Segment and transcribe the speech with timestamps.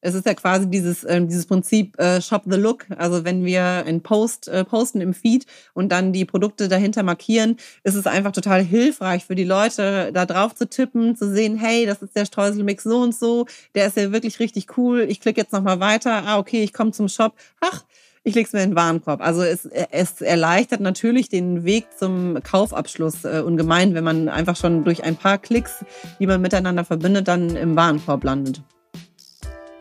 [0.00, 2.86] Es ist ja quasi dieses, äh, dieses Prinzip äh, Shop the Look.
[2.96, 7.56] Also wenn wir einen Post äh, posten im Feed und dann die Produkte dahinter markieren,
[7.84, 11.86] ist es einfach total hilfreich für die Leute, da drauf zu tippen, zu sehen, hey,
[11.86, 15.06] das ist der Streuselmix so und so, der ist ja wirklich richtig cool.
[15.08, 16.24] Ich klicke jetzt nochmal weiter.
[16.26, 17.34] Ah, okay, ich komme zum Shop.
[17.60, 17.84] Ach,
[18.22, 19.20] ich lege es mir in den Warenkorb.
[19.20, 24.84] Also es, es erleichtert natürlich den Weg zum Kaufabschluss äh, ungemein, wenn man einfach schon
[24.84, 25.84] durch ein paar Klicks,
[26.18, 28.62] die man miteinander verbindet, dann im Warenkorb landet.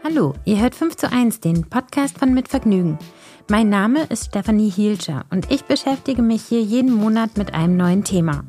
[0.01, 2.97] Hallo, ihr hört 5 zu 1, den Podcast von Mit Vergnügen.
[3.49, 8.05] Mein Name ist Stefanie Hielscher und ich beschäftige mich hier jeden Monat mit einem neuen
[8.05, 8.45] Thema.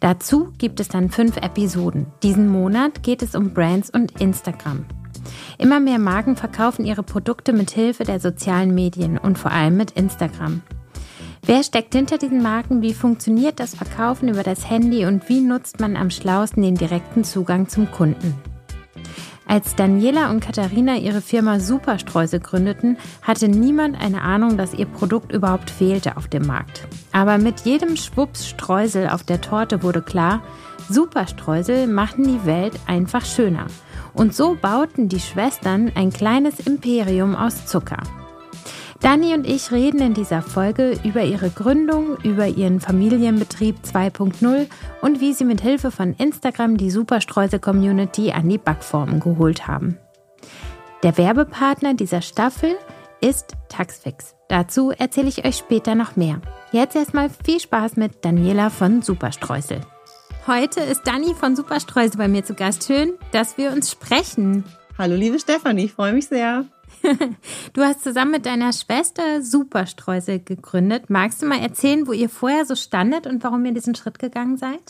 [0.00, 2.06] Dazu gibt es dann fünf Episoden.
[2.22, 4.84] Diesen Monat geht es um Brands und Instagram.
[5.56, 9.92] Immer mehr Marken verkaufen ihre Produkte mit Hilfe der sozialen Medien und vor allem mit
[9.92, 10.60] Instagram.
[11.46, 12.82] Wer steckt hinter diesen Marken?
[12.82, 17.24] Wie funktioniert das Verkaufen über das Handy und wie nutzt man am schlausten den direkten
[17.24, 18.34] Zugang zum Kunden?
[19.50, 25.32] Als Daniela und Katharina ihre Firma Superstreusel gründeten, hatte niemand eine Ahnung, dass ihr Produkt
[25.32, 26.86] überhaupt fehlte auf dem Markt.
[27.10, 30.44] Aber mit jedem Schwupps Streusel auf der Torte wurde klar,
[30.88, 33.66] Superstreusel machen die Welt einfach schöner.
[34.14, 38.04] Und so bauten die Schwestern ein kleines Imperium aus Zucker.
[39.00, 44.66] Dani und ich reden in dieser Folge über ihre Gründung, über ihren Familienbetrieb 2.0
[45.00, 49.96] und wie sie mit Hilfe von Instagram die Superstreusel-Community an die Backformen geholt haben.
[51.02, 52.76] Der Werbepartner dieser Staffel
[53.22, 54.34] ist Taxfix.
[54.48, 56.42] Dazu erzähle ich euch später noch mehr.
[56.70, 59.80] Jetzt erstmal viel Spaß mit Daniela von Superstreusel.
[60.46, 62.84] Heute ist Dani von Superstreusel bei mir zu Gast.
[62.84, 64.64] Schön, dass wir uns sprechen.
[64.98, 66.66] Hallo liebe Stefanie, ich freue mich sehr.
[67.72, 71.08] Du hast zusammen mit deiner Schwester Superstreusel gegründet.
[71.08, 74.56] Magst du mal erzählen, wo ihr vorher so standet und warum ihr diesen Schritt gegangen
[74.56, 74.80] seid?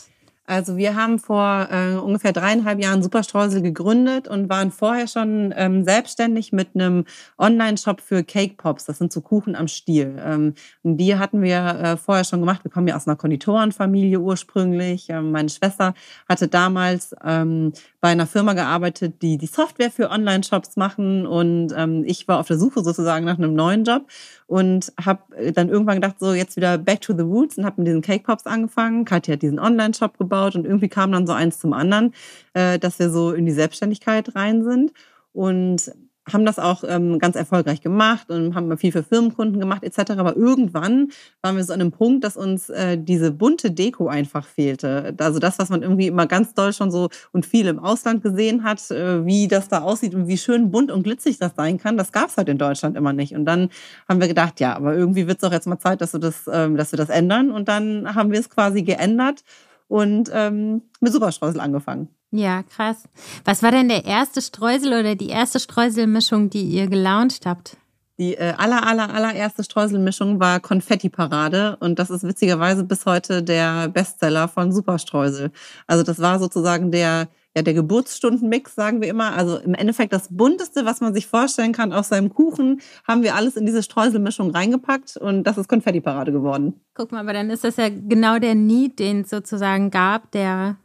[0.47, 5.85] Also wir haben vor äh, ungefähr dreieinhalb Jahren Superstreusel gegründet und waren vorher schon ähm,
[5.85, 7.05] selbstständig mit einem
[7.37, 8.83] Online-Shop für Cake Pops.
[8.83, 10.19] Das sind so Kuchen am Stiel.
[10.21, 12.65] Ähm, und die hatten wir äh, vorher schon gemacht.
[12.65, 15.09] Wir kommen ja aus einer Konditorenfamilie ursprünglich.
[15.09, 15.93] Ähm, meine Schwester
[16.27, 22.03] hatte damals ähm, bei einer Firma gearbeitet, die die Software für Online-Shops machen und ähm,
[22.05, 24.07] ich war auf der Suche sozusagen nach einem neuen Job
[24.47, 25.21] und habe
[25.53, 28.23] dann irgendwann gedacht, so jetzt wieder back to the roots und habe mit diesen Cake
[28.23, 29.05] Pops angefangen.
[29.05, 32.13] Katja hat diesen Online-Shop gebaut und irgendwie kam dann so eins zum anderen,
[32.53, 34.91] äh, dass wir so in die Selbstständigkeit rein sind
[35.31, 35.91] und
[36.31, 40.11] haben das auch ähm, ganz erfolgreich gemacht und haben viel für Firmenkunden gemacht etc.
[40.11, 41.09] Aber irgendwann
[41.41, 45.15] waren wir so an einem Punkt, dass uns äh, diese bunte Deko einfach fehlte.
[45.17, 48.63] Also das, was man irgendwie immer ganz doll schon so und viel im Ausland gesehen
[48.63, 51.97] hat, äh, wie das da aussieht und wie schön bunt und glitzig das sein kann,
[51.97, 53.33] das gab es halt in Deutschland immer nicht.
[53.33, 53.69] Und dann
[54.07, 56.43] haben wir gedacht, ja, aber irgendwie wird es doch jetzt mal Zeit, dass wir das,
[56.51, 57.51] ähm, dass wir das ändern.
[57.51, 59.43] Und dann haben wir es quasi geändert
[59.87, 62.09] und ähm, mit Superstreusel angefangen.
[62.31, 63.03] Ja, krass.
[63.43, 67.75] Was war denn der erste Streusel oder die erste Streuselmischung, die ihr gelauncht habt?
[68.17, 73.89] Die äh, aller, aller, allererste Streuselmischung war Konfetti-Parade und das ist witzigerweise bis heute der
[73.89, 75.51] Bestseller von Superstreusel.
[75.87, 79.33] Also das war sozusagen der, ja, der Geburtsstundenmix, sagen wir immer.
[79.33, 83.35] Also im Endeffekt das bunteste, was man sich vorstellen kann auf seinem Kuchen, haben wir
[83.35, 86.79] alles in diese Streuselmischung reingepackt und das ist Konfetti-Parade geworden.
[86.93, 90.77] Guck mal, aber dann ist das ja genau der Need, den es sozusagen gab, der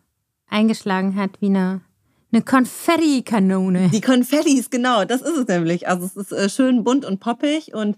[0.49, 1.81] eingeschlagen hat wie eine
[2.33, 3.89] eine Konfetti-Kanone.
[3.93, 5.89] Die Konfettis, genau, das ist es nämlich.
[5.89, 7.73] Also es ist äh, schön bunt und poppig.
[7.73, 7.97] Und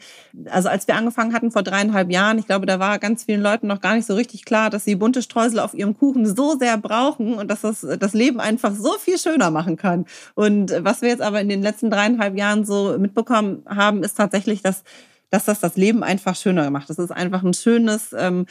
[0.50, 3.66] also als wir angefangen hatten vor dreieinhalb Jahren, ich glaube, da war ganz vielen Leuten
[3.66, 6.76] noch gar nicht so richtig klar, dass sie bunte Streusel auf ihrem Kuchen so sehr
[6.76, 10.04] brauchen und dass das das Leben einfach so viel schöner machen kann.
[10.34, 14.60] Und was wir jetzt aber in den letzten dreieinhalb Jahren so mitbekommen haben, ist tatsächlich,
[14.62, 14.84] dass,
[15.30, 16.90] dass das das Leben einfach schöner macht.
[16.90, 18.44] Das ist einfach ein schönes, ähm,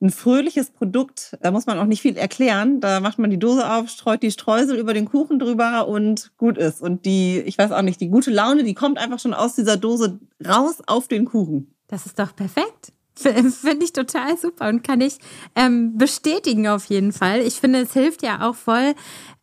[0.00, 1.36] ein fröhliches Produkt.
[1.42, 2.80] Da muss man auch nicht viel erklären.
[2.80, 6.56] Da macht man die Dose auf, streut die Streusel über den Kuchen drüber und gut
[6.56, 6.80] ist.
[6.80, 9.76] Und die, ich weiß auch nicht, die gute Laune, die kommt einfach schon aus dieser
[9.76, 11.74] Dose raus auf den Kuchen.
[11.88, 12.92] Das ist doch perfekt.
[13.14, 15.18] Finde ich total super und kann ich
[15.54, 17.40] ähm, bestätigen auf jeden Fall.
[17.40, 18.94] Ich finde, es hilft ja auch voll.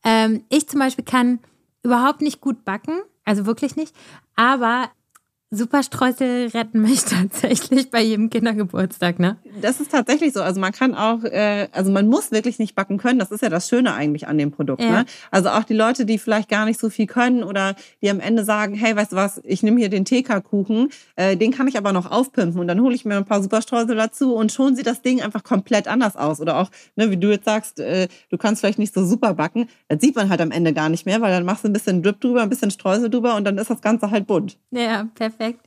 [0.03, 1.39] Ähm, ich zum Beispiel kann
[1.83, 3.93] überhaupt nicht gut backen, also wirklich nicht.
[4.35, 4.89] Aber
[5.49, 9.37] Superstreusel retten mich tatsächlich bei jedem Kindergeburtstag, ne?
[9.61, 10.41] Das ist tatsächlich so.
[10.41, 13.17] Also man kann auch, äh, also man muss wirklich nicht backen können.
[13.17, 14.81] Das ist ja das Schöne eigentlich an dem Produkt.
[14.81, 14.91] Ja.
[14.91, 15.05] Ne?
[15.31, 18.43] Also auch die Leute, die vielleicht gar nicht so viel können oder die am Ende
[18.43, 21.93] sagen, hey, weißt du was, ich nehme hier den TK-Kuchen, äh, den kann ich aber
[21.93, 25.01] noch aufpimpen und dann hole ich mir ein paar Superstreusel dazu und schon sieht das
[25.01, 26.41] Ding einfach komplett anders aus.
[26.41, 29.69] Oder auch, ne, wie du jetzt sagst, äh, du kannst vielleicht nicht so super backen.
[29.87, 32.03] Das sieht man halt am Ende gar nicht mehr, weil dann machst du ein bisschen
[32.03, 34.57] Drip drüber, ein bisschen Streusel drüber und dann ist das Ganze halt bunt.
[34.71, 35.59] Ja, perfekt perfekt.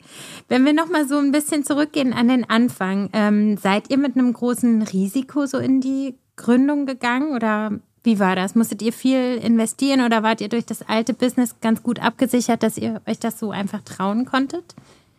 [0.48, 4.32] Wenn wir nochmal so ein bisschen zurückgehen an den Anfang, ähm, seid ihr mit einem
[4.32, 7.72] großen Risiko so in die Gründung gegangen oder
[8.02, 8.54] Wie war das?
[8.54, 12.78] Musstet ihr viel investieren oder wart ihr durch das alte Business ganz gut abgesichert, dass
[12.78, 14.74] ihr euch das so einfach trauen konntet?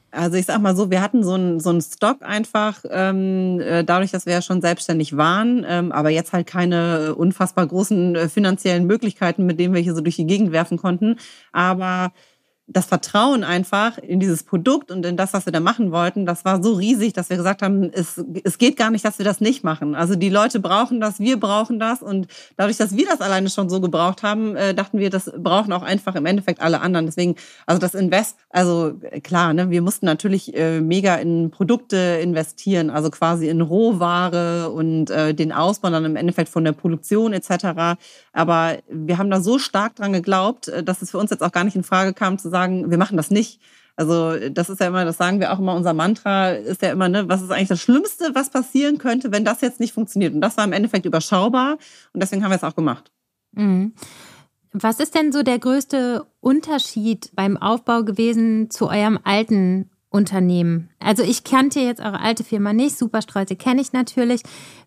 [0.10, 3.84] Also ich sag mal so, wir hatten so einen so einen Stock einfach, ähm, äh,
[3.84, 8.28] dadurch, dass wir ja schon selbstständig waren, ähm, aber jetzt halt keine unfassbar großen äh,
[8.28, 11.18] finanziellen Möglichkeiten, mit denen wir hier so durch die Gegend werfen konnten.
[11.54, 12.12] Aber
[12.74, 16.46] das Vertrauen einfach in dieses Produkt und in das, was wir da machen wollten, das
[16.46, 19.42] war so riesig, dass wir gesagt haben, es, es geht gar nicht, dass wir das
[19.42, 19.94] nicht machen.
[19.94, 23.70] Also die Leute brauchen das, wir brauchen das und dadurch, dass wir das alleine schon
[23.70, 27.06] so gebraucht haben, äh, dachten wir, das brauchen auch einfach im Endeffekt alle anderen.
[27.08, 27.36] Deswegen,
[27.66, 33.10] also das Invest, also klar, ne, wir mussten natürlich äh, mega in Produkte investieren, also
[33.10, 37.98] quasi in Rohware und äh, den Ausbau dann im Endeffekt von der Produktion etc.
[38.34, 41.52] Aber wir haben da so stark dran geglaubt, äh, dass es für uns jetzt auch
[41.52, 43.60] gar nicht in Frage kam zu sagen, sagen, wir machen das nicht.
[43.96, 47.10] Also das ist ja immer, das sagen wir auch immer, unser Mantra ist ja immer,
[47.10, 50.34] ne, was ist eigentlich das Schlimmste, was passieren könnte, wenn das jetzt nicht funktioniert?
[50.34, 51.78] Und das war im Endeffekt überschaubar
[52.14, 53.12] und deswegen haben wir es auch gemacht.
[53.52, 53.94] Mhm.
[54.74, 60.90] Was ist denn so der größte Unterschied beim Aufbau gewesen zu eurem alten Unternehmen?
[61.00, 64.44] Also ich kannte jetzt eure alte Firma nicht, Superstreute kenne ich natürlich.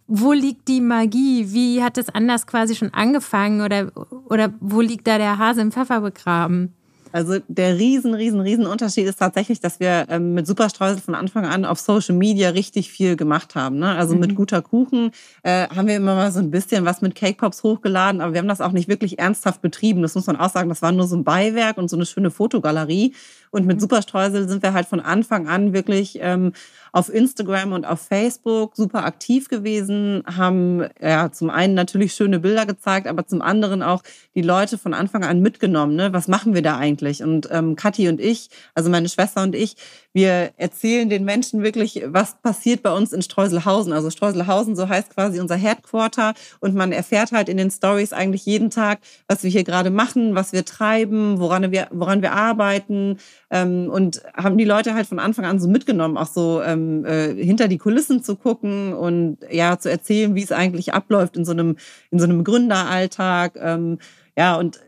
[0.06, 1.52] Wo liegt die Magie?
[1.52, 3.92] Wie hat es anders quasi schon angefangen oder,
[4.28, 6.74] oder wo liegt da der Hase im Pfeffer begraben?
[7.14, 11.44] Also der riesen, riesen, riesen Unterschied ist tatsächlich, dass wir ähm, mit Superstreusel von Anfang
[11.46, 13.78] an auf Social Media richtig viel gemacht haben.
[13.78, 13.94] Ne?
[13.94, 14.20] Also mhm.
[14.20, 15.12] mit guter Kuchen
[15.44, 18.40] äh, haben wir immer mal so ein bisschen was mit Cake Pops hochgeladen, aber wir
[18.40, 20.02] haben das auch nicht wirklich ernsthaft betrieben.
[20.02, 22.32] Das muss man auch sagen, das war nur so ein Beiwerk und so eine schöne
[22.32, 23.14] Fotogalerie.
[23.54, 23.82] Und mit mhm.
[23.82, 26.52] Superstreusel sind wir halt von Anfang an wirklich ähm,
[26.94, 32.66] auf Instagram und auf Facebook super aktiv gewesen, haben ja zum einen natürlich schöne Bilder
[32.66, 34.04] gezeigt, aber zum anderen auch
[34.36, 35.96] die Leute von Anfang an mitgenommen.
[35.96, 36.12] Ne?
[36.12, 37.24] Was machen wir da eigentlich?
[37.24, 39.74] Und ähm, Kathi und ich, also meine Schwester und ich,
[40.12, 43.92] wir erzählen den Menschen wirklich, was passiert bei uns in Streuselhausen.
[43.92, 46.34] Also Streuselhausen, so heißt quasi unser Headquarter.
[46.60, 50.36] Und man erfährt halt in den Stories eigentlich jeden Tag, was wir hier gerade machen,
[50.36, 53.18] was wir treiben, woran wir, woran wir arbeiten.
[53.54, 57.32] Ähm, und haben die Leute halt von Anfang an so mitgenommen, auch so ähm, äh,
[57.34, 61.52] hinter die Kulissen zu gucken und ja, zu erzählen, wie es eigentlich abläuft in so
[61.52, 61.76] einem,
[62.10, 63.52] in so einem Gründeralltag.
[63.62, 63.98] Ähm,
[64.36, 64.80] ja, und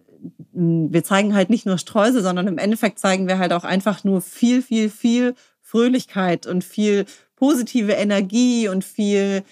[0.53, 4.21] wir zeigen halt nicht nur Streusel, sondern im Endeffekt zeigen wir halt auch einfach nur
[4.21, 7.05] viel, viel, viel Fröhlichkeit und viel
[7.37, 9.45] positive Energie und viel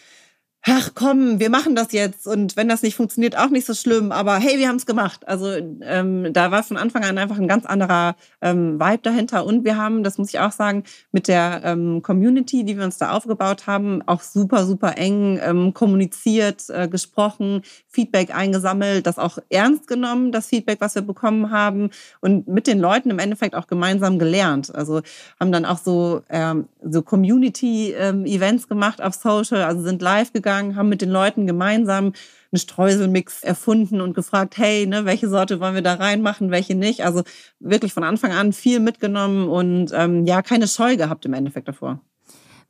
[0.67, 2.27] ach komm, wir machen das jetzt.
[2.27, 5.29] Und wenn das nicht funktioniert, auch nicht so schlimm, aber hey, wir haben es gemacht.
[5.29, 5.51] Also
[5.83, 9.45] ähm, da war von Anfang an einfach ein ganz anderer ähm, Vibe dahinter.
[9.45, 12.97] Und wir haben, das muss ich auch sagen, mit der ähm, Community, die wir uns
[12.97, 19.39] da aufgebaut haben, auch super, super eng ähm, kommuniziert, äh, gesprochen, Feedback eingesammelt, das auch
[19.51, 21.91] ernst genommen, das Feedback, was wir bekommen haben.
[22.21, 24.75] Und mit den Leuten im Endeffekt auch gemeinsam gelernt.
[24.75, 25.03] Also
[25.39, 30.54] haben dann auch so, ähm, so Community-Events ähm, gemacht auf Social, also sind live gegangen
[30.55, 32.13] hingegangen, haben mit den Leuten gemeinsam
[32.53, 37.05] einen Streuselmix erfunden und gefragt, hey, ne, welche Sorte wollen wir da reinmachen, welche nicht.
[37.05, 37.23] Also
[37.59, 42.01] wirklich von Anfang an viel mitgenommen und ähm, ja, keine Scheu gehabt im Endeffekt davor.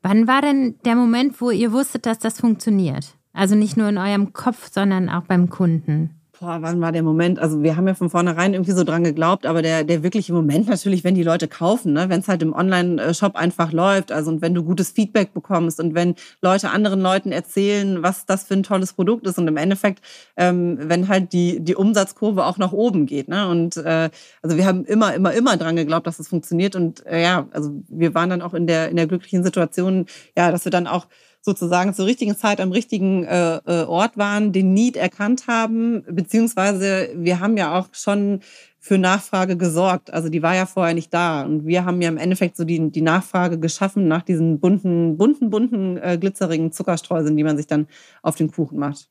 [0.02, 3.14] Wann war denn der Moment, wo ihr wusstet, dass das funktioniert?
[3.32, 6.20] Also nicht nur in eurem Kopf, sondern auch beim Kunden?
[6.40, 7.38] Boah, wann war der Moment?
[7.38, 10.68] Also wir haben ja von vornherein irgendwie so dran geglaubt, aber der, der wirkliche Moment
[10.68, 12.08] natürlich, wenn die Leute kaufen, ne?
[12.08, 15.94] wenn es halt im Online-Shop einfach läuft, also und wenn du gutes Feedback bekommst und
[15.94, 20.02] wenn Leute anderen Leuten erzählen, was das für ein tolles Produkt ist und im Endeffekt,
[20.36, 23.28] ähm, wenn halt die, die Umsatzkurve auch nach oben geht.
[23.28, 23.48] Ne?
[23.48, 24.10] Und äh,
[24.42, 27.46] also wir haben immer, immer, immer dran geglaubt, dass es das funktioniert und äh, ja,
[27.52, 30.86] also wir waren dann auch in der, in der glücklichen Situation, ja, dass wir dann
[30.86, 31.06] auch
[31.44, 37.10] sozusagen zur richtigen Zeit am richtigen äh, äh, Ort waren, den Need erkannt haben, beziehungsweise
[37.14, 38.40] wir haben ja auch schon
[38.80, 40.12] für Nachfrage gesorgt.
[40.12, 41.42] Also die war ja vorher nicht da.
[41.42, 45.50] Und wir haben ja im Endeffekt so die, die Nachfrage geschaffen nach diesen bunten, bunten,
[45.50, 47.86] bunten, äh, glitzerigen Zuckerstreuseln, die man sich dann
[48.22, 49.08] auf den Kuchen macht.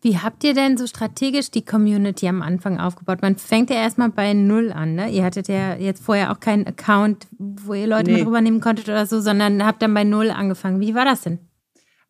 [0.00, 3.22] Wie habt ihr denn so strategisch die Community am Anfang aufgebaut?
[3.22, 5.08] Man fängt ja erstmal bei Null an, ne?
[5.10, 8.18] Ihr hattet ja jetzt vorher auch keinen Account, wo ihr Leute nee.
[8.18, 10.80] mit rübernehmen konntet oder so, sondern habt dann bei Null angefangen.
[10.80, 11.38] Wie war das denn?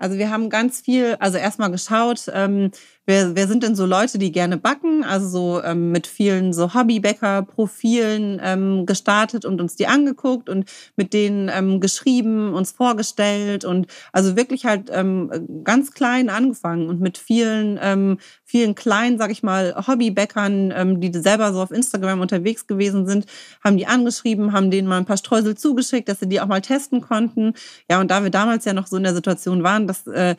[0.02, 2.72] Also wir haben ganz viel, also erstmal geschaut, ähm,
[3.06, 5.04] wer, wer sind denn so Leute, die gerne backen?
[5.04, 11.12] Also so ähm, mit vielen so Hobbybäcker-Profilen ähm, gestartet und uns die angeguckt und mit
[11.12, 17.18] denen ähm, geschrieben, uns vorgestellt und also wirklich halt ähm, ganz klein angefangen und mit
[17.18, 22.66] vielen, ähm, vielen kleinen, sag ich mal, Hobbybäckern, ähm, die selber so auf Instagram unterwegs
[22.66, 23.26] gewesen sind,
[23.64, 26.60] haben die angeschrieben, haben denen mal ein paar Streusel zugeschickt, dass sie die auch mal
[26.60, 27.54] testen konnten.
[27.90, 30.36] Ja, und da wir damals ja noch so in der Situation waren, dass äh,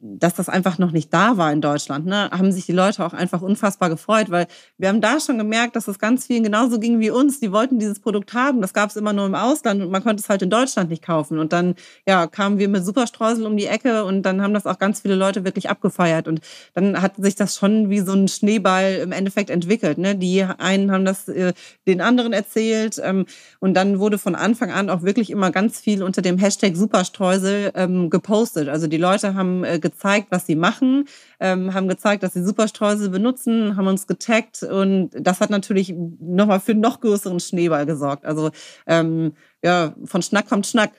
[0.00, 3.12] dass das einfach noch nicht da war in Deutschland, ne, haben sich die Leute auch
[3.12, 4.46] einfach unfassbar gefreut, weil
[4.78, 7.40] wir haben da schon gemerkt, dass es ganz vielen genauso ging wie uns.
[7.40, 8.60] Die wollten dieses Produkt haben.
[8.60, 11.04] Das gab es immer nur im Ausland und man konnte es halt in Deutschland nicht
[11.04, 11.38] kaufen.
[11.38, 11.74] Und dann
[12.06, 15.14] ja, kamen wir mit Superstreusel um die Ecke und dann haben das auch ganz viele
[15.14, 16.28] Leute wirklich abgefeiert.
[16.28, 16.40] Und
[16.74, 19.98] dann hat sich das schon wie so ein Schneeball im Endeffekt entwickelt.
[19.98, 20.16] Ne?
[20.16, 21.52] Die einen haben das äh,
[21.86, 23.26] den anderen erzählt ähm,
[23.58, 27.72] und dann wurde von Anfang an auch wirklich immer ganz viel unter dem Hashtag Superstreusel
[27.74, 28.68] ähm, gepostet.
[28.68, 31.06] Also die Leute haben äh, gezeigt, was sie machen,
[31.40, 36.60] ähm, haben gezeigt, dass sie Superstreusel benutzen, haben uns getaggt und das hat natürlich nochmal
[36.60, 38.24] für noch größeren Schneeball gesorgt.
[38.24, 38.50] Also
[38.86, 39.32] ähm,
[39.62, 40.92] ja, von Schnack kommt Schnack.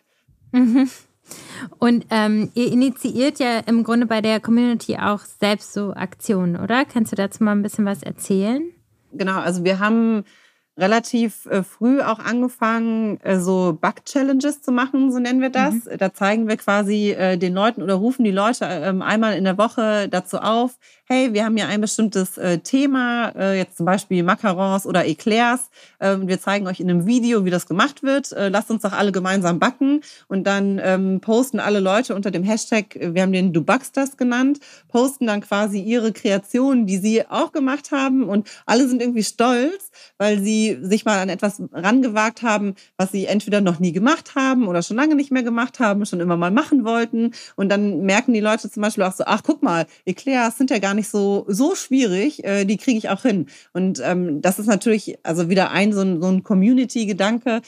[0.51, 0.89] Mhm.
[1.77, 6.83] Und ähm, ihr initiiert ja im Grunde bei der Community auch selbst so Aktionen, oder?
[6.85, 8.63] Kannst du dazu mal ein bisschen was erzählen?
[9.13, 10.23] Genau, also wir haben
[10.77, 15.73] relativ äh, früh auch angefangen, äh, so Bug-Challenges zu machen, so nennen wir das.
[15.73, 15.97] Mhm.
[15.97, 19.57] Da zeigen wir quasi äh, den Leuten oder rufen die Leute ähm, einmal in der
[19.57, 20.77] Woche dazu auf,
[21.11, 25.69] hey, wir haben ja ein bestimmtes äh, Thema, äh, jetzt zum Beispiel Macarons oder Eclairs.
[25.99, 28.31] Äh, wir zeigen euch in einem Video, wie das gemacht wird.
[28.31, 29.99] Äh, lasst uns doch alle gemeinsam backen.
[30.29, 33.97] Und dann ähm, posten alle Leute unter dem Hashtag, äh, wir haben den Du backst
[33.97, 38.29] das genannt, posten dann quasi ihre Kreationen, die sie auch gemacht haben.
[38.29, 43.25] Und alle sind irgendwie stolz, weil sie sich mal an etwas rangewagt haben, was sie
[43.25, 46.51] entweder noch nie gemacht haben oder schon lange nicht mehr gemacht haben, schon immer mal
[46.51, 47.31] machen wollten.
[47.55, 50.79] Und dann merken die Leute zum Beispiel auch so, ach guck mal, Eclairs sind ja
[50.79, 53.47] gar nicht so, so schwierig, äh, die kriege ich auch hin.
[53.73, 57.61] Und ähm, das ist natürlich also wieder ein so ein, so ein Community-Gedanke,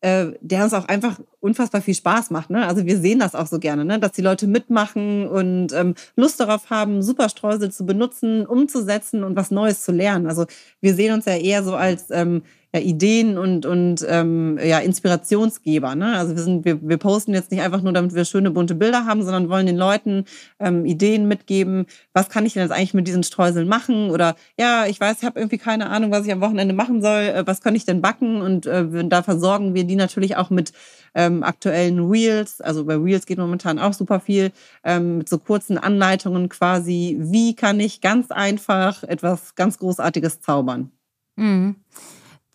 [0.00, 2.50] äh, der uns auch einfach unfassbar viel Spaß macht.
[2.50, 2.66] Ne?
[2.66, 3.98] Also wir sehen das auch so gerne, ne?
[3.98, 9.50] dass die Leute mitmachen und ähm, Lust darauf haben, Superstreusel zu benutzen, umzusetzen und was
[9.50, 10.26] Neues zu lernen.
[10.26, 10.46] Also
[10.80, 15.96] wir sehen uns ja eher so als ähm, ja, Ideen und, und ähm, ja, Inspirationsgeber.
[15.96, 16.16] Ne?
[16.16, 19.06] Also wir, sind, wir, wir posten jetzt nicht einfach nur, damit wir schöne bunte Bilder
[19.06, 20.24] haben, sondern wollen den Leuten
[20.60, 24.10] ähm, Ideen mitgeben, was kann ich denn jetzt eigentlich mit diesen Streuseln machen?
[24.10, 27.22] Oder ja, ich weiß, ich habe irgendwie keine Ahnung, was ich am Wochenende machen soll,
[27.22, 28.40] äh, was kann ich denn backen?
[28.40, 30.72] Und äh, da versorgen wir die natürlich auch mit
[31.14, 32.60] ähm, aktuellen Reels.
[32.60, 34.52] Also bei Reels geht momentan auch super viel,
[34.84, 40.92] ähm, mit so kurzen Anleitungen quasi, wie kann ich ganz einfach etwas ganz Großartiges zaubern.
[41.34, 41.74] Mhm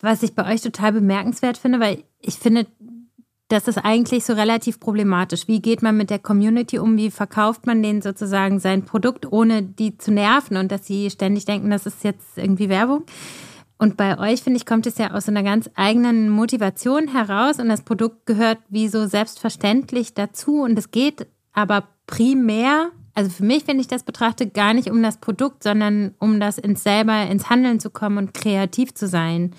[0.00, 2.66] was ich bei euch total bemerkenswert finde, weil ich finde,
[3.48, 5.46] das ist eigentlich so relativ problematisch.
[5.46, 6.96] Wie geht man mit der Community um?
[6.96, 11.44] Wie verkauft man denen sozusagen sein Produkt, ohne die zu nerven und dass sie ständig
[11.44, 13.04] denken, das ist jetzt irgendwie Werbung?
[13.78, 17.68] Und bei euch, finde ich, kommt es ja aus einer ganz eigenen Motivation heraus und
[17.68, 23.66] das Produkt gehört wie so selbstverständlich dazu und es geht aber primär, also für mich,
[23.68, 27.50] wenn ich das betrachte, gar nicht um das Produkt, sondern um das ins selber ins
[27.50, 29.52] Handeln zu kommen und kreativ zu sein.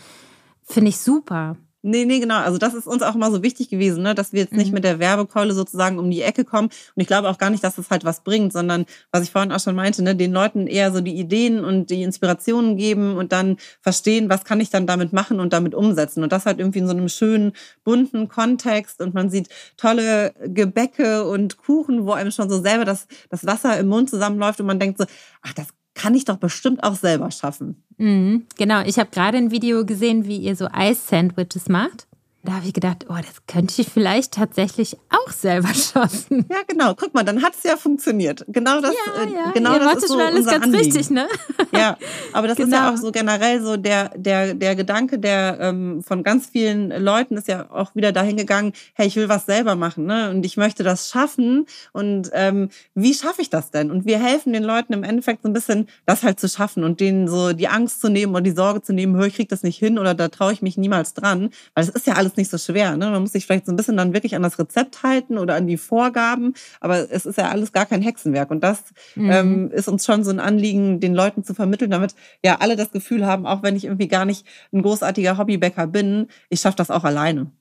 [0.67, 1.57] Finde ich super.
[1.83, 2.39] Nee, nee, genau.
[2.39, 4.13] Also das ist uns auch immer so wichtig gewesen, ne?
[4.13, 4.73] dass wir jetzt nicht mhm.
[4.73, 6.67] mit der Werbekeule sozusagen um die Ecke kommen.
[6.67, 9.53] Und ich glaube auch gar nicht, dass das halt was bringt, sondern was ich vorhin
[9.53, 10.13] auch schon meinte, ne?
[10.13, 14.59] den Leuten eher so die Ideen und die Inspirationen geben und dann verstehen, was kann
[14.59, 16.23] ich dann damit machen und damit umsetzen.
[16.23, 17.53] Und das halt irgendwie in so einem schönen,
[17.85, 18.99] bunten Kontext.
[18.99, 19.47] Und man sieht
[19.77, 24.59] tolle Gebäcke und Kuchen, wo einem schon so selber das, das Wasser im Mund zusammenläuft
[24.59, 25.05] und man denkt so,
[25.41, 25.67] ach, das
[25.97, 27.83] kann ich doch bestimmt auch selber schaffen.
[27.97, 32.07] Mhm, genau, ich habe gerade ein Video gesehen, wie ihr so Eis-Sandwiches macht.
[32.47, 36.45] Da habe ich gedacht, oh, das könnte ich vielleicht tatsächlich auch selber schaffen.
[36.49, 36.95] Ja, genau.
[36.95, 38.45] Guck mal, dann hat es ja funktioniert.
[38.47, 39.51] Genau das, ja, äh, ja.
[39.51, 40.85] genau Ihr das ist so alles unser ganz Anliegen.
[40.85, 41.27] richtig, ne?
[41.73, 41.97] Ja,
[42.31, 42.69] aber das genau.
[42.69, 46.89] ist ja auch so generell so der der der Gedanke, der ähm, von ganz vielen
[47.03, 48.71] Leuten ist ja auch wieder dahin gegangen.
[48.93, 50.29] Hey, ich will was selber machen, ne?
[50.29, 51.65] Und ich möchte das schaffen.
[51.91, 53.91] Und ähm, wie schaffe ich das denn?
[53.91, 57.01] Und wir helfen den Leuten im Endeffekt so ein bisschen, das halt zu schaffen und
[57.01, 59.63] denen so die Angst zu nehmen oder die Sorge zu nehmen, hör, ich krieg das
[59.63, 62.49] nicht hin oder da traue ich mich niemals dran, weil es ist ja alles nicht
[62.49, 63.09] so schwer, ne?
[63.09, 65.67] Man muss sich vielleicht so ein bisschen dann wirklich an das Rezept halten oder an
[65.67, 68.51] die Vorgaben, aber es ist ja alles gar kein Hexenwerk.
[68.51, 68.83] Und das
[69.15, 69.31] mhm.
[69.31, 72.91] ähm, ist uns schon so ein Anliegen, den Leuten zu vermitteln, damit ja alle das
[72.91, 76.91] Gefühl haben, auch wenn ich irgendwie gar nicht ein großartiger Hobbybäcker bin, ich schaffe das
[76.91, 77.51] auch alleine.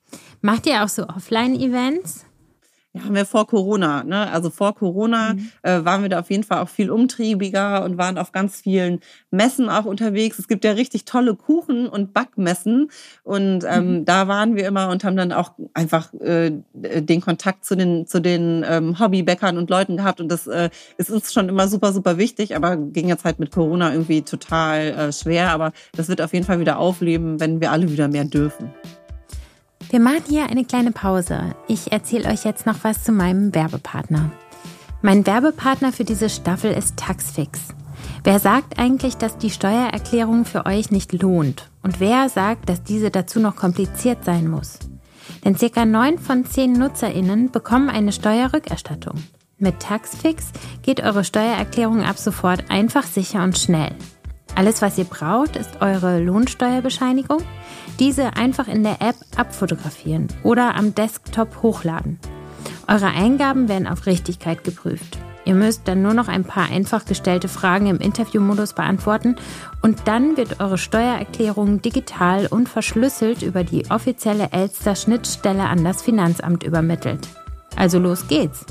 [0.41, 2.26] Macht ihr auch so Offline-Events?
[2.93, 4.29] Ja, haben wir vor Corona, ne?
[4.31, 5.51] Also vor Corona mhm.
[5.61, 8.99] äh, waren wir da auf jeden Fall auch viel umtriebiger und waren auf ganz vielen
[9.31, 10.39] Messen auch unterwegs.
[10.39, 12.89] Es gibt ja richtig tolle Kuchen- und Backmessen.
[13.23, 14.05] Und ähm, mhm.
[14.05, 18.19] da waren wir immer und haben dann auch einfach äh, den Kontakt zu den, zu
[18.19, 20.21] den ähm, Hobbybäckern und Leuten gehabt.
[20.21, 23.51] Und das äh, ist uns schon immer super, super wichtig, aber ging jetzt halt mit
[23.51, 25.51] Corona irgendwie total äh, schwer.
[25.51, 28.73] Aber das wird auf jeden Fall wieder aufleben, wenn wir alle wieder mehr dürfen.
[29.89, 31.55] Wir machen hier eine kleine Pause.
[31.69, 34.31] Ich erzähle euch jetzt noch was zu meinem Werbepartner.
[35.01, 37.61] Mein Werbepartner für diese Staffel ist Taxfix.
[38.25, 41.69] Wer sagt eigentlich, dass die Steuererklärung für euch nicht lohnt?
[41.83, 44.79] Und wer sagt, dass diese dazu noch kompliziert sein muss?
[45.45, 49.23] Denn circa neun von zehn NutzerInnen bekommen eine Steuerrückerstattung.
[49.57, 50.47] Mit Taxfix
[50.81, 53.95] geht eure Steuererklärung ab sofort einfach, sicher und schnell.
[54.55, 57.41] Alles, was ihr braucht, ist eure Lohnsteuerbescheinigung.
[57.99, 62.19] Diese einfach in der App abfotografieren oder am Desktop hochladen.
[62.87, 65.17] Eure Eingaben werden auf Richtigkeit geprüft.
[65.45, 69.37] Ihr müsst dann nur noch ein paar einfach gestellte Fragen im Interviewmodus beantworten
[69.81, 76.01] und dann wird eure Steuererklärung digital und verschlüsselt über die offizielle Elster Schnittstelle an das
[76.01, 77.27] Finanzamt übermittelt.
[77.77, 78.65] Also los geht's!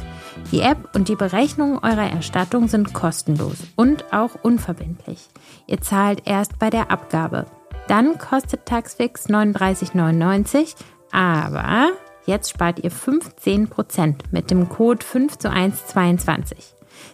[0.52, 5.28] Die App und die Berechnung eurer Erstattung sind kostenlos und auch unverbindlich.
[5.66, 7.46] Ihr zahlt erst bei der Abgabe.
[7.88, 10.74] Dann kostet Taxfix 39,99,
[11.12, 11.92] aber
[12.26, 16.58] jetzt spart ihr 15% mit dem Code 5 zu 1 22.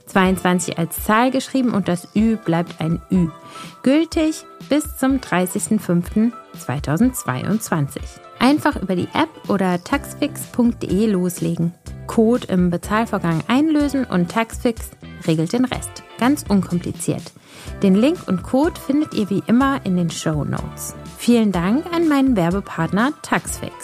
[0.07, 3.29] 22 als Zahl geschrieben und das Ü bleibt ein Ü.
[3.83, 7.99] Gültig bis zum 30.05.2022.
[8.39, 11.75] Einfach über die App oder taxfix.de loslegen.
[12.07, 14.91] Code im Bezahlvorgang einlösen und Taxfix
[15.27, 16.05] regelt den Rest.
[16.23, 17.33] Ganz unkompliziert.
[17.83, 20.95] Den Link und Code findet ihr wie immer in den Show Notes.
[21.19, 23.75] Vielen Dank an meinen Werbepartner Taxfix.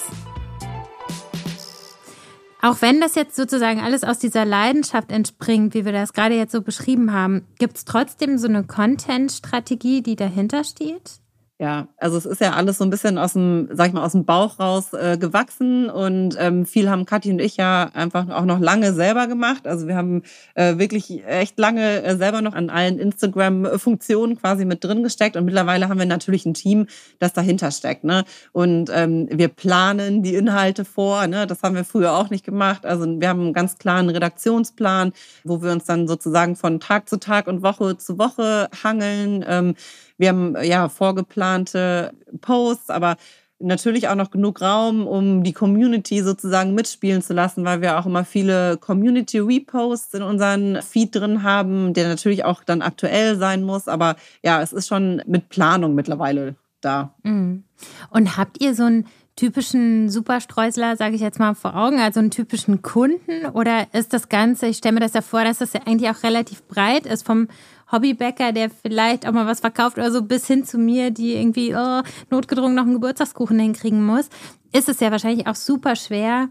[2.63, 6.53] Auch wenn das jetzt sozusagen alles aus dieser Leidenschaft entspringt, wie wir das gerade jetzt
[6.53, 11.19] so beschrieben haben, gibt es trotzdem so eine Content-Strategie, die dahinter steht?
[11.61, 14.13] Ja, also es ist ja alles so ein bisschen aus dem, sag ich mal, aus
[14.13, 18.45] dem Bauch raus äh, gewachsen und ähm, viel haben Kathi und ich ja einfach auch
[18.45, 19.67] noch lange selber gemacht.
[19.67, 20.23] Also wir haben
[20.55, 25.47] äh, wirklich echt lange äh, selber noch an allen Instagram-Funktionen quasi mit drin gesteckt und
[25.47, 26.87] mittlerweile haben wir natürlich ein Team,
[27.19, 28.05] das dahinter steckt.
[28.05, 28.25] Ne?
[28.53, 31.27] Und ähm, wir planen die Inhalte vor.
[31.27, 31.49] Ne?
[31.49, 32.87] Das haben wir früher auch nicht gemacht.
[32.87, 35.13] Also wir haben einen ganz klaren Redaktionsplan,
[35.43, 39.45] wo wir uns dann sozusagen von Tag zu Tag und Woche zu Woche hangeln.
[39.49, 39.75] Ähm,
[40.19, 43.17] wir haben ja vorgeplante Posts, aber
[43.61, 48.07] natürlich auch noch genug Raum, um die Community sozusagen mitspielen zu lassen, weil wir auch
[48.07, 53.63] immer viele Community Reposts in unseren Feed drin haben, der natürlich auch dann aktuell sein
[53.65, 53.89] muss.
[53.89, 57.15] Aber ja, es ist schon mit Planung mittlerweile da.
[57.23, 57.65] Mhm.
[58.11, 62.33] Und habt ihr so einen typischen Superstreusler, sage ich jetzt mal, vor Augen, also einen
[62.33, 63.47] typischen Kunden?
[63.53, 66.23] Oder ist das Ganze, ich stelle mir das ja vor, dass das ja eigentlich auch
[66.25, 67.49] relativ breit ist, vom
[67.91, 71.75] Hobbybäcker, der vielleicht auch mal was verkauft oder so, bis hin zu mir, die irgendwie
[71.75, 74.29] oh, notgedrungen noch einen Geburtstagskuchen hinkriegen muss,
[74.73, 76.49] ist es ja wahrscheinlich auch super schwer,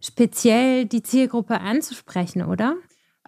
[0.00, 2.76] speziell die Zielgruppe anzusprechen, oder?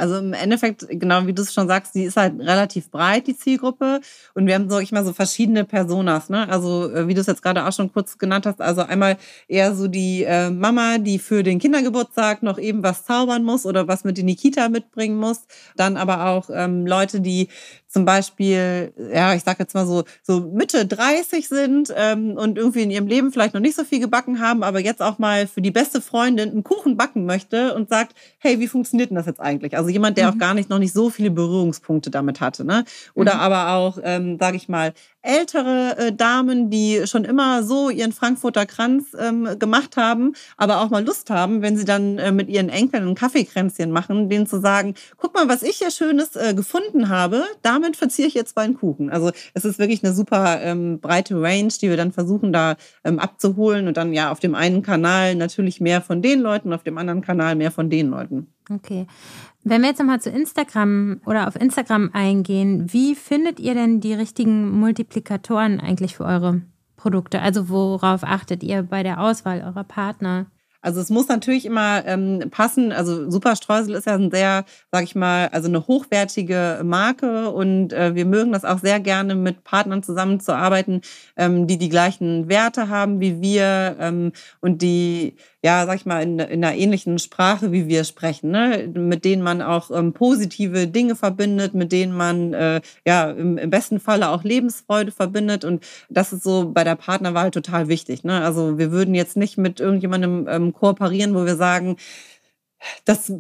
[0.00, 3.36] Also im Endeffekt, genau wie du es schon sagst, die ist halt relativ breit, die
[3.36, 4.00] Zielgruppe.
[4.34, 6.30] Und wir haben, sag ich mal, so verschiedene Personas.
[6.30, 6.48] Ne?
[6.48, 9.74] Also äh, wie du es jetzt gerade auch schon kurz genannt hast, also einmal eher
[9.74, 14.04] so die äh, Mama, die für den Kindergeburtstag noch eben was zaubern muss oder was
[14.04, 15.42] mit in die Kita mitbringen muss.
[15.76, 17.48] Dann aber auch ähm, Leute, die
[17.90, 22.82] zum Beispiel, ja, ich sag jetzt mal so, so Mitte 30 sind ähm, und irgendwie
[22.82, 25.60] in ihrem Leben vielleicht noch nicht so viel gebacken haben, aber jetzt auch mal für
[25.60, 29.40] die beste Freundin einen Kuchen backen möchte und sagt, hey, wie funktioniert denn das jetzt
[29.40, 29.76] eigentlich?
[29.76, 30.34] Also jemand, der mhm.
[30.34, 32.84] auch gar nicht noch nicht so viele Berührungspunkte damit hatte, ne?
[33.14, 33.40] Oder mhm.
[33.40, 38.66] aber auch, ähm, sage ich mal, ältere äh, Damen, die schon immer so ihren Frankfurter
[38.66, 42.68] Kranz ähm, gemacht haben, aber auch mal Lust haben, wenn sie dann äh, mit ihren
[42.68, 47.08] Enkeln ein Kaffeekränzchen machen, denen zu sagen, guck mal, was ich hier Schönes äh, gefunden
[47.08, 49.10] habe, damit verziehe ich jetzt meinen Kuchen.
[49.10, 53.18] Also es ist wirklich eine super ähm, breite Range, die wir dann versuchen da ähm,
[53.18, 56.98] abzuholen und dann ja auf dem einen Kanal natürlich mehr von den Leuten, auf dem
[56.98, 58.48] anderen Kanal mehr von den Leuten.
[58.72, 59.06] Okay.
[59.64, 64.14] Wenn wir jetzt nochmal zu Instagram oder auf Instagram eingehen, wie findet ihr denn die
[64.14, 66.62] richtigen Multiplikatoren eigentlich für eure
[66.96, 67.42] Produkte?
[67.42, 70.46] Also worauf achtet ihr bei der Auswahl eurer Partner?
[70.82, 72.92] Also es muss natürlich immer ähm, passen.
[72.92, 78.14] Also Superstreusel ist ja ein sehr, sag ich mal, also eine hochwertige Marke und äh,
[78.14, 81.02] wir mögen das auch sehr gerne mit Partnern zusammenzuarbeiten,
[81.36, 86.22] ähm, die die gleichen Werte haben wie wir ähm, und die ja, sag ich mal,
[86.22, 88.90] in, in einer ähnlichen Sprache, wie wir sprechen, ne?
[88.94, 93.68] mit denen man auch ähm, positive Dinge verbindet, mit denen man äh, ja im, im
[93.68, 95.66] besten Falle auch Lebensfreude verbindet.
[95.66, 98.24] Und das ist so bei der Partnerwahl total wichtig.
[98.24, 98.40] Ne?
[98.42, 101.96] Also wir würden jetzt nicht mit irgendjemandem ähm, kooperieren, wo wir sagen,
[103.04, 103.32] das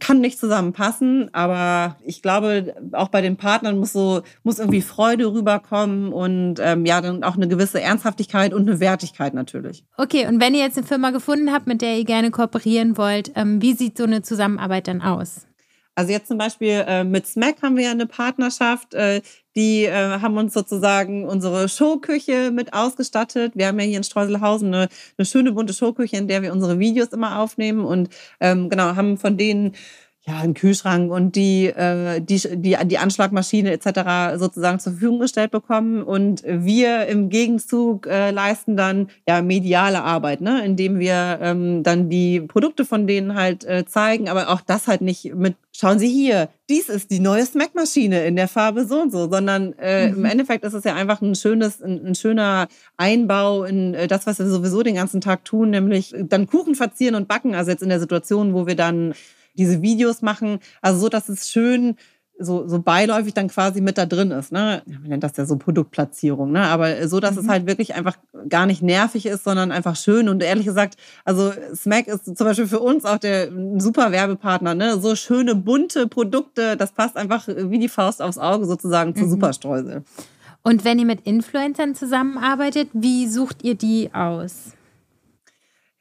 [0.00, 5.32] kann nicht zusammenpassen, aber ich glaube, auch bei den Partnern muss so muss irgendwie Freude
[5.32, 9.84] rüberkommen und ähm, ja dann auch eine gewisse Ernsthaftigkeit und eine Wertigkeit natürlich.
[9.96, 13.32] Okay, und wenn ihr jetzt eine Firma gefunden habt, mit der ihr gerne kooperieren wollt,
[13.34, 15.46] ähm, wie sieht so eine Zusammenarbeit dann aus?
[15.94, 18.94] Also jetzt zum Beispiel äh, mit Smack haben wir ja eine Partnerschaft.
[18.94, 19.20] Äh,
[19.56, 23.52] die äh, haben uns sozusagen unsere Showküche mit ausgestattet.
[23.54, 24.88] Wir haben ja hier in Streuselhausen eine,
[25.18, 28.08] eine schöne bunte Showküche, in der wir unsere Videos immer aufnehmen und
[28.40, 29.74] ähm, genau haben von denen
[30.24, 34.38] ja, einen Kühlschrank und die, äh, die, die, die Anschlagmaschine etc.
[34.38, 36.04] sozusagen zur Verfügung gestellt bekommen.
[36.04, 40.64] Und wir im Gegenzug äh, leisten dann ja mediale Arbeit, ne?
[40.64, 45.00] indem wir ähm, dann die Produkte von denen halt äh, zeigen, aber auch das halt
[45.00, 49.10] nicht mit, schauen Sie hier, dies ist die neue Smack-Maschine in der Farbe so und
[49.10, 50.18] so, sondern äh, mhm.
[50.18, 54.24] im Endeffekt ist es ja einfach ein schönes, ein, ein schöner Einbau in äh, das,
[54.26, 57.56] was wir sowieso den ganzen Tag tun, nämlich dann Kuchen verzieren und backen.
[57.56, 59.14] Also jetzt in der Situation, wo wir dann
[59.54, 60.58] diese Videos machen.
[60.80, 61.96] Also so, dass es schön
[62.38, 64.52] so, so beiläufig dann quasi mit da drin ist.
[64.52, 64.82] Ne?
[64.86, 66.62] Man nennt das ja so Produktplatzierung, ne?
[66.62, 67.42] aber so, dass mhm.
[67.42, 68.16] es halt wirklich einfach
[68.48, 70.28] gar nicht nervig ist, sondern einfach schön.
[70.28, 74.74] Und ehrlich gesagt, also Smack ist zum Beispiel für uns auch der super Werbepartner.
[74.74, 74.98] Ne?
[74.98, 79.30] So schöne, bunte Produkte, das passt einfach wie die Faust aufs Auge sozusagen zu mhm.
[79.30, 80.02] Superstreusel.
[80.62, 84.72] Und wenn ihr mit Influencern zusammenarbeitet, wie sucht ihr die aus?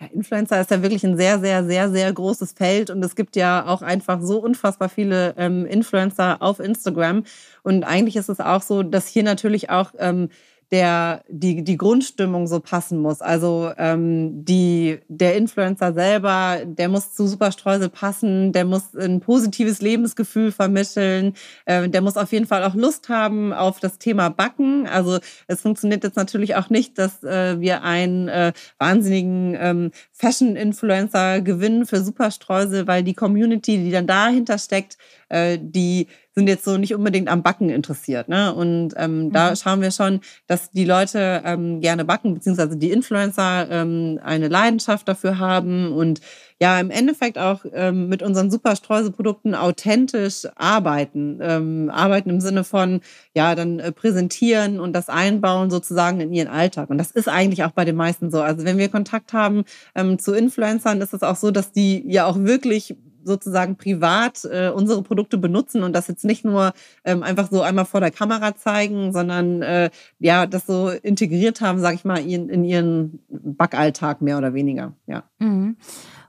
[0.02, 3.36] Ja, Influencer ist ja wirklich ein sehr, sehr, sehr, sehr großes Feld und es gibt
[3.36, 7.24] ja auch einfach so unfassbar viele ähm, Influencer auf Instagram.
[7.62, 10.30] Und eigentlich ist es auch so, dass hier natürlich auch ähm,
[10.72, 13.22] der die die Grundstimmung so passen muss.
[13.22, 19.82] Also ähm, die der Influencer selber, der muss zu Superstreusel passen, der muss ein positives
[19.82, 21.34] Lebensgefühl vermitteln,
[21.66, 24.88] äh, der muss auf jeden Fall auch Lust haben auf das Thema Backen.
[24.88, 31.42] Also es funktioniert jetzt natürlich auch nicht, dass äh, wir einen äh, wahnsinnigen ähm, Fashion-Influencer
[31.42, 36.78] gewinnen für Superstreusel, weil die Community, die dann dahinter steckt, äh, die sind jetzt so
[36.78, 38.30] nicht unbedingt am Backen interessiert.
[38.30, 38.54] Ne?
[38.54, 39.32] Und ähm, mhm.
[39.32, 44.48] da schauen wir schon, dass die Leute ähm, gerne backen, beziehungsweise die Influencer ähm, eine
[44.48, 46.22] Leidenschaft dafür haben und
[46.62, 51.39] ja im Endeffekt auch ähm, mit unseren Superstreuseprodukten authentisch arbeiten.
[51.41, 53.02] Ähm, arbeiten im Sinne von,
[53.34, 56.89] ja, dann äh, präsentieren und das einbauen sozusagen in ihren Alltag.
[56.89, 58.41] Und das ist eigentlich auch bei den meisten so.
[58.41, 59.65] Also wenn wir Kontakt haben
[59.96, 64.70] ähm, zu Influencern, ist es auch so, dass die ja auch wirklich sozusagen privat äh,
[64.70, 68.56] unsere Produkte benutzen und das jetzt nicht nur ähm, einfach so einmal vor der Kamera
[68.56, 74.22] zeigen, sondern äh, ja, das so integriert haben, sage ich mal, in, in, ihren Backalltag
[74.22, 74.94] mehr oder weniger.
[75.08, 75.24] Ja.
[75.40, 75.78] Mhm.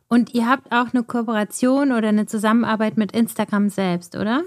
[0.08, 4.42] Und ihr habt auch eine Kooperation oder eine Zusammenarbeit mit Instagram selbst, oder?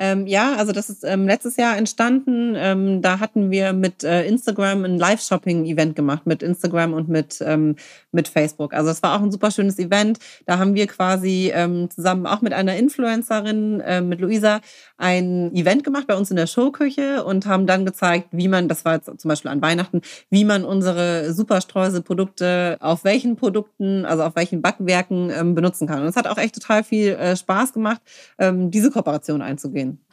[0.00, 2.54] Ähm, ja, also das ist ähm, letztes Jahr entstanden.
[2.56, 7.74] Ähm, da hatten wir mit äh, Instagram ein Live-Shopping-Event gemacht, mit Instagram und mit, ähm,
[8.12, 8.74] mit Facebook.
[8.74, 10.20] Also es war auch ein super schönes Event.
[10.46, 14.60] Da haben wir quasi ähm, zusammen auch mit einer Influencerin, äh, mit Luisa,
[14.98, 18.84] ein Event gemacht bei uns in der Showküche und haben dann gezeigt, wie man, das
[18.84, 24.36] war jetzt zum Beispiel an Weihnachten, wie man unsere Superstreusel-Produkte auf welchen Produkten, also auf
[24.36, 26.02] welchen Backwerken ähm, benutzen kann.
[26.02, 28.00] Und es hat auch echt total viel äh, Spaß gemacht,
[28.40, 30.04] diese Kooperation einzugehen gehen.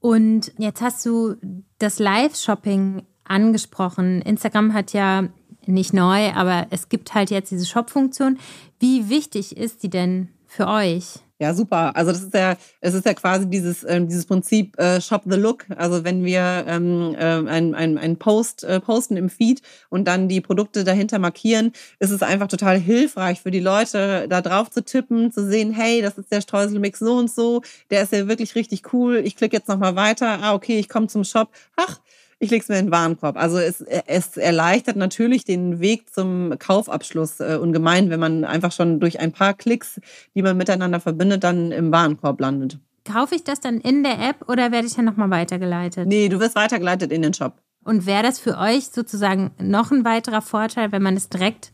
[0.00, 1.36] Und jetzt hast du
[1.78, 4.20] das Live-Shopping angesprochen.
[4.22, 5.28] Instagram hat ja
[5.66, 8.38] nicht neu, aber es gibt halt jetzt diese Shop-Funktion.
[8.78, 11.23] Wie wichtig ist die denn für euch?
[11.40, 11.96] Ja, super.
[11.96, 15.36] Also das ist ja, es ist ja quasi dieses, äh, dieses Prinzip äh, Shop the
[15.36, 15.66] Look.
[15.76, 20.28] Also wenn wir ähm, äh, ein, ein, ein Post äh, posten im Feed und dann
[20.28, 24.84] die Produkte dahinter markieren, ist es einfach total hilfreich für die Leute, da drauf zu
[24.84, 28.54] tippen, zu sehen, hey, das ist der Streuselmix so und so, der ist ja wirklich
[28.54, 29.16] richtig cool.
[29.24, 30.38] Ich klicke jetzt nochmal weiter.
[30.40, 31.48] Ah, okay, ich komme zum Shop.
[31.74, 32.00] Ach,
[32.44, 33.36] ich lege es mir in den Warenkorb.
[33.36, 39.00] Also es, es erleichtert natürlich den Weg zum Kaufabschluss äh, ungemein, wenn man einfach schon
[39.00, 40.00] durch ein paar Klicks,
[40.34, 42.78] die man miteinander verbindet, dann im Warenkorb landet.
[43.04, 46.06] Kaufe ich das dann in der App oder werde ich dann nochmal weitergeleitet?
[46.06, 47.60] Nee, du wirst weitergeleitet in den Shop.
[47.84, 51.72] Und wäre das für euch sozusagen noch ein weiterer Vorteil, wenn man es direkt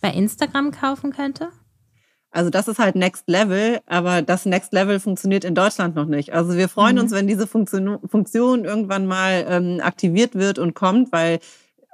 [0.00, 1.48] bei Instagram kaufen könnte?
[2.30, 6.32] Also das ist halt Next Level, aber das Next Level funktioniert in Deutschland noch nicht.
[6.32, 7.02] Also wir freuen mhm.
[7.02, 11.38] uns, wenn diese Funktion, Funktion irgendwann mal ähm, aktiviert wird und kommt, weil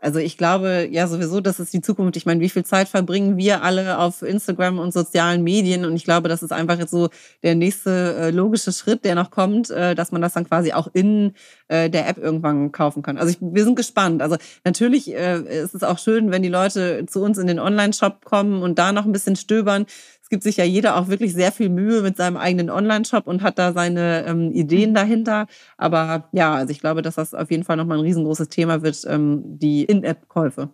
[0.05, 2.17] also ich glaube ja sowieso, das ist die Zukunft.
[2.19, 5.87] Ich meine, wie viel Zeit verbringen wir alle auf Instagram und sozialen Medien?
[5.87, 7.09] Und ich glaube, das ist einfach jetzt so
[7.43, 10.89] der nächste äh, logische Schritt, der noch kommt, äh, dass man das dann quasi auch
[10.93, 11.33] in
[11.69, 13.17] äh, der App irgendwann kaufen kann.
[13.17, 14.21] Also ich, wir sind gespannt.
[14.21, 18.27] Also natürlich äh, ist es auch schön, wenn die Leute zu uns in den Online-Shop
[18.27, 19.87] kommen und da noch ein bisschen stöbern
[20.35, 23.57] gibt sich ja jeder auch wirklich sehr viel Mühe mit seinem eigenen Online-Shop und hat
[23.57, 24.95] da seine ähm, Ideen mhm.
[24.95, 25.47] dahinter.
[25.79, 29.01] Aber ja, also ich glaube, dass das auf jeden Fall nochmal ein riesengroßes Thema wird,
[29.07, 30.71] ähm, die In-App-Käufe.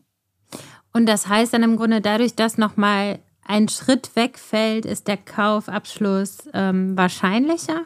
[0.95, 6.49] Und das heißt dann im Grunde dadurch, dass nochmal ein Schritt wegfällt, ist der Kaufabschluss
[6.55, 7.83] ähm, wahrscheinlicher?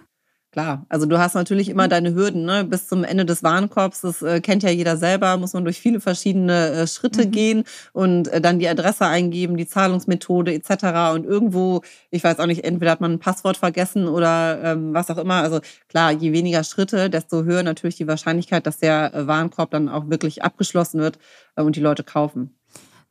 [0.54, 1.90] Klar, also du hast natürlich immer mhm.
[1.90, 2.62] deine Hürden, ne?
[2.62, 5.98] Bis zum Ende des Warenkorbs, das äh, kennt ja jeder selber, muss man durch viele
[5.98, 7.30] verschiedene äh, Schritte mhm.
[7.32, 11.12] gehen und äh, dann die Adresse eingeben, die Zahlungsmethode etc.
[11.12, 15.10] Und irgendwo, ich weiß auch nicht, entweder hat man ein Passwort vergessen oder ähm, was
[15.10, 15.42] auch immer.
[15.42, 19.88] Also klar, je weniger Schritte, desto höher natürlich die Wahrscheinlichkeit, dass der äh, Warenkorb dann
[19.88, 21.18] auch wirklich abgeschlossen wird
[21.56, 22.54] äh, und die Leute kaufen.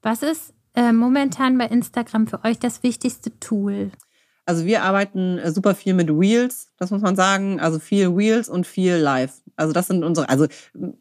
[0.01, 3.91] Was ist äh, momentan bei Instagram für euch das wichtigste Tool?
[4.45, 7.59] Also wir arbeiten äh, super viel mit Wheels, das muss man sagen.
[7.59, 9.41] Also viel Wheels und viel Live.
[9.55, 10.47] Also das sind unsere, also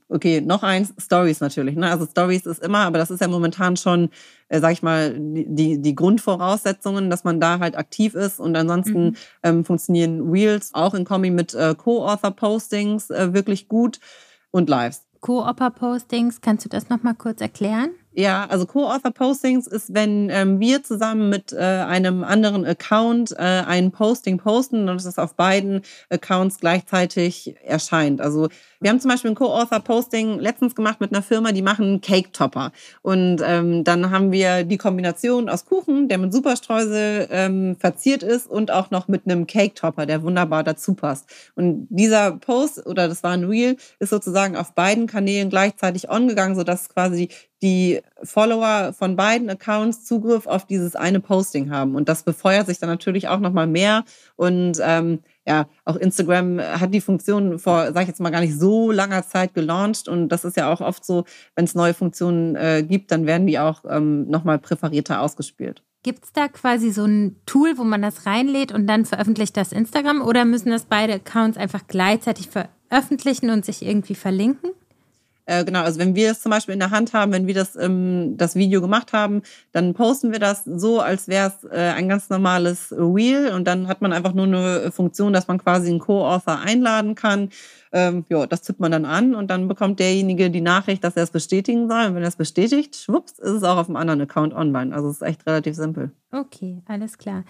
[0.09, 1.75] okay, noch eins, Stories natürlich.
[1.75, 1.91] Ne?
[1.91, 4.11] Also Stories ist immer, aber das ist ja momentan schon,
[4.49, 8.39] äh, sag ich mal, die, die Grundvoraussetzungen, dass man da halt aktiv ist.
[8.39, 9.17] Und ansonsten mhm.
[9.43, 13.99] ähm, funktionieren Wheels auch in Kombi mit äh, Co-Author-Postings äh, wirklich gut
[14.51, 15.03] und Lives.
[15.21, 17.91] Co-Author-Postings, kannst du das nochmal kurz erklären?
[18.15, 23.91] Ja, also Co-Author-Postings ist, wenn ähm, wir zusammen mit äh, einem anderen Account äh, ein
[23.91, 28.21] Posting posten und es auf beiden Accounts gleichzeitig erscheint.
[28.21, 28.49] Also
[28.81, 32.73] wir haben zum Beispiel ein Co-Author-Posting letztens gemacht mit einer Firma, die machen Cake-Topper.
[33.01, 38.47] Und ähm, dann haben wir die Kombination aus Kuchen, der mit Superstreusel ähm, verziert ist
[38.47, 41.31] und auch noch mit einem Cake-Topper, der wunderbar dazu passt.
[41.55, 46.29] Und dieser Post, oder das war ein Reel, ist sozusagen auf beiden Kanälen gleichzeitig on
[46.29, 47.31] gegangen, sodass quasi
[47.63, 51.95] die Follower von beiden Accounts Zugriff auf dieses eine Posting haben.
[51.95, 54.05] Und das befeuert sich dann natürlich auch nochmal mehr.
[54.37, 58.59] Und ähm, ja, auch Instagram hat die Funktion vor, sag ich jetzt mal, gar nicht
[58.59, 60.09] so langer Zeit gelauncht.
[60.09, 63.47] Und das ist ja auch oft so, wenn es neue Funktionen äh, gibt, dann werden
[63.47, 65.83] die auch ähm, nochmal präferierter ausgespielt.
[66.03, 69.71] Gibt es da quasi so ein Tool, wo man das reinlädt und dann veröffentlicht das
[69.71, 70.21] Instagram?
[70.21, 74.71] Oder müssen das beide Accounts einfach gleichzeitig veröffentlichen und sich irgendwie verlinken?
[75.45, 77.75] Äh, genau, also wenn wir es zum Beispiel in der Hand haben, wenn wir das,
[77.77, 82.09] ähm, das Video gemacht haben, dann posten wir das so, als wäre es äh, ein
[82.09, 85.99] ganz normales Reel und dann hat man einfach nur eine Funktion, dass man quasi einen
[85.99, 87.51] Co-Author einladen kann.
[87.95, 91.25] Ähm, ja, das tippt man dann an und dann bekommt derjenige die Nachricht, dass er
[91.25, 92.07] es bestätigen soll.
[92.07, 94.95] Und wenn er es bestätigt, schwupps, ist es auch auf einem anderen Account online.
[94.95, 96.11] Also es ist echt relativ simpel.
[96.31, 97.45] Okay, alles klar.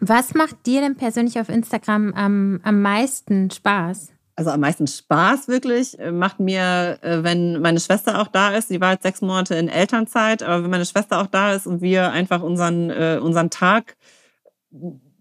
[0.00, 4.13] Was macht dir denn persönlich auf Instagram am, am meisten Spaß?
[4.36, 8.68] Also am meisten Spaß wirklich äh, macht mir, äh, wenn meine Schwester auch da ist.
[8.68, 11.80] Sie war jetzt sechs Monate in Elternzeit, aber wenn meine Schwester auch da ist und
[11.80, 13.96] wir einfach unseren, äh, unseren Tag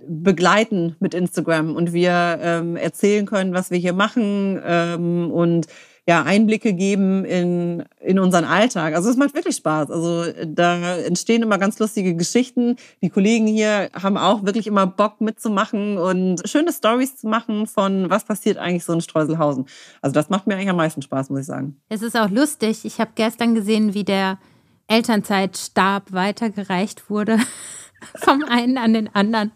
[0.06, 5.68] begleiten mit Instagram und wir ähm, erzählen können, was wir hier machen ähm, und
[6.06, 8.94] ja, Einblicke geben in, in unseren Alltag.
[8.94, 9.90] Also es macht wirklich Spaß.
[9.90, 12.76] Also da entstehen immer ganz lustige Geschichten.
[13.02, 18.10] Die Kollegen hier haben auch wirklich immer Bock mitzumachen und schöne Stories zu machen von
[18.10, 19.66] was passiert eigentlich so in Streuselhausen.
[20.02, 21.78] Also das macht mir eigentlich am meisten Spaß, muss ich sagen.
[21.88, 22.84] Es ist auch lustig.
[22.84, 24.40] Ich habe gestern gesehen, wie der
[24.88, 27.38] Elternzeitstab weitergereicht wurde
[28.16, 29.54] vom einen an den anderen.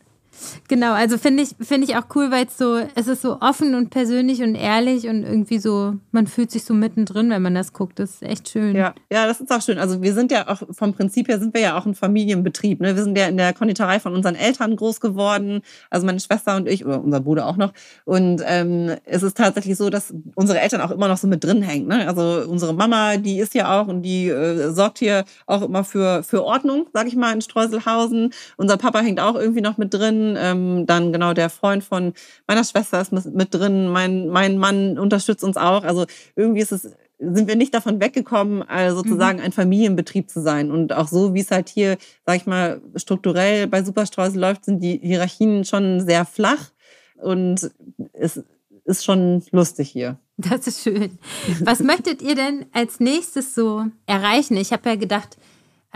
[0.67, 3.75] Genau, also finde ich, finde ich auch cool, weil es so, es ist so offen
[3.75, 7.73] und persönlich und ehrlich und irgendwie so, man fühlt sich so mittendrin, wenn man das
[7.73, 7.99] guckt.
[7.99, 8.75] Das ist echt schön.
[8.75, 9.77] Ja, ja, das ist auch schön.
[9.77, 12.81] Also wir sind ja auch, vom Prinzip her sind wir ja auch ein Familienbetrieb.
[12.81, 12.95] Ne?
[12.95, 16.67] Wir sind ja in der Konditorei von unseren Eltern groß geworden, also meine Schwester und
[16.67, 17.73] ich, oder unser Bruder auch noch.
[18.05, 21.61] Und ähm, es ist tatsächlich so, dass unsere Eltern auch immer noch so mit drin
[21.61, 21.87] hängen.
[21.87, 22.07] Ne?
[22.07, 26.23] Also unsere Mama, die ist ja auch und die äh, sorgt hier auch immer für,
[26.23, 28.33] für Ordnung, sag ich mal, in Streuselhausen.
[28.57, 32.13] Unser Papa hängt auch irgendwie noch mit drin ähm, dann genau der Freund von
[32.47, 33.87] meiner Schwester ist mit drin.
[33.89, 35.83] Mein, mein Mann unterstützt uns auch.
[35.83, 39.45] Also irgendwie ist es sind wir nicht davon weggekommen, also sozusagen mhm.
[39.45, 40.69] ein Familienbetrieb zu sein.
[40.69, 44.81] Und auch so, wie es halt hier, sag ich mal, strukturell bei Superstreusel läuft, sind
[44.81, 46.71] die Hierarchien schon sehr flach.
[47.15, 47.71] Und
[48.13, 48.43] es
[48.85, 50.17] ist schon lustig hier.
[50.37, 51.17] Das ist schön.
[51.61, 54.55] Was möchtet ihr denn als nächstes so erreichen?
[54.55, 55.37] Ich habe ja gedacht,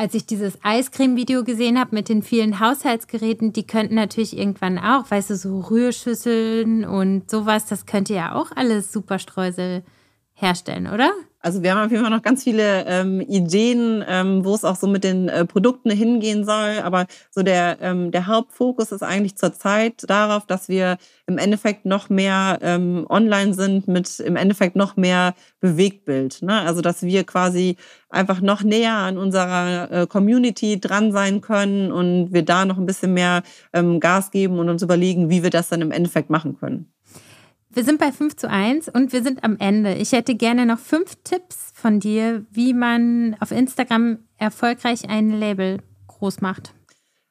[0.01, 5.11] als ich dieses Eiscreme-Video gesehen habe mit den vielen Haushaltsgeräten, die könnten natürlich irgendwann auch,
[5.11, 9.83] weißt du, so Rührschüsseln und sowas, das könnte ja auch alles Superstreusel
[10.33, 11.11] herstellen, oder?
[11.43, 14.75] Also wir haben auf jeden Fall noch ganz viele ähm, Ideen, ähm, wo es auch
[14.75, 16.80] so mit den äh, Produkten hingehen soll.
[16.84, 22.10] Aber so der, ähm, der Hauptfokus ist eigentlich zurzeit darauf, dass wir im Endeffekt noch
[22.10, 26.43] mehr ähm, online sind mit im Endeffekt noch mehr Bewegtbild.
[26.43, 26.62] Ne?
[26.62, 27.75] Also dass wir quasi
[28.10, 32.86] einfach noch näher an unserer äh, Community dran sein können und wir da noch ein
[32.86, 33.41] bisschen mehr
[33.73, 36.91] ähm, Gas geben und uns überlegen, wie wir das dann im Endeffekt machen können.
[37.73, 39.93] Wir sind bei 5 zu 1 und wir sind am Ende.
[39.93, 45.77] Ich hätte gerne noch fünf Tipps von dir, wie man auf Instagram erfolgreich ein Label
[46.07, 46.73] groß macht.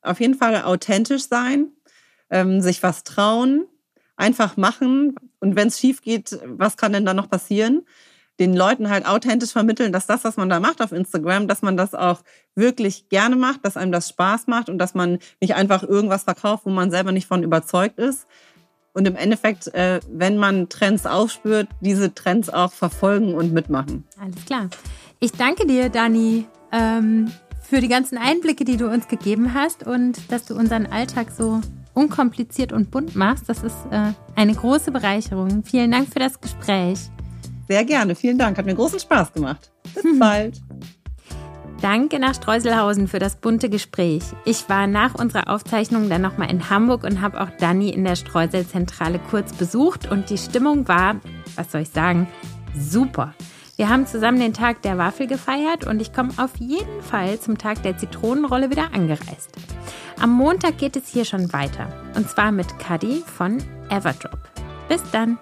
[0.00, 1.68] Auf jeden Fall authentisch sein,
[2.30, 3.66] ähm, sich was trauen,
[4.16, 5.14] einfach machen.
[5.40, 7.82] Und wenn es schief geht, was kann denn da noch passieren?
[8.38, 11.76] Den Leuten halt authentisch vermitteln, dass das, was man da macht auf Instagram, dass man
[11.76, 12.22] das auch
[12.54, 16.64] wirklich gerne macht, dass einem das Spaß macht und dass man nicht einfach irgendwas verkauft,
[16.64, 18.26] wo man selber nicht von überzeugt ist.
[18.92, 24.04] Und im Endeffekt, äh, wenn man Trends aufspürt, diese Trends auch verfolgen und mitmachen.
[24.20, 24.68] Alles klar.
[25.20, 30.18] Ich danke dir, Dani, ähm, für die ganzen Einblicke, die du uns gegeben hast und
[30.32, 31.60] dass du unseren Alltag so
[31.94, 33.48] unkompliziert und bunt machst.
[33.48, 35.62] Das ist äh, eine große Bereicherung.
[35.64, 36.98] Vielen Dank für das Gespräch.
[37.68, 38.16] Sehr gerne.
[38.16, 38.58] Vielen Dank.
[38.58, 39.70] Hat mir großen Spaß gemacht.
[39.94, 40.60] Bis bald.
[41.80, 44.22] Danke nach Streuselhausen für das bunte Gespräch.
[44.44, 48.16] Ich war nach unserer Aufzeichnung dann nochmal in Hamburg und habe auch Dani in der
[48.16, 51.16] Streuselzentrale kurz besucht und die Stimmung war,
[51.56, 52.28] was soll ich sagen,
[52.78, 53.34] super.
[53.76, 57.56] Wir haben zusammen den Tag der Waffel gefeiert und ich komme auf jeden Fall zum
[57.56, 59.50] Tag der Zitronenrolle wieder angereist.
[60.20, 63.56] Am Montag geht es hier schon weiter und zwar mit Cuddy von
[63.88, 64.38] Everdrop.
[64.86, 65.38] Bis dann!